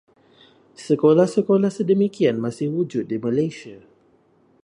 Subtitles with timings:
[0.85, 3.77] Sekolah-sekolah sedemikian masih wujud di Malaysia.